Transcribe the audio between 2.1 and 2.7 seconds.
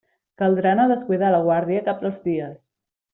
dies.